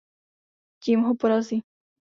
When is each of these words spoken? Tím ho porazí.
Tím 0.83 1.01
ho 1.03 1.15
porazí. 1.15 1.63